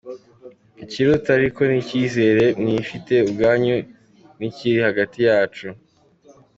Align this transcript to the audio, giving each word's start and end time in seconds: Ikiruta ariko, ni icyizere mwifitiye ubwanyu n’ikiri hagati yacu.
Ikiruta 0.83 1.29
ariko, 1.37 1.59
ni 1.69 1.77
icyizere 1.83 2.43
mwifitiye 2.61 3.19
ubwanyu 3.27 3.75
n’ikiri 4.37 4.79
hagati 4.87 5.17
yacu. 5.29 5.67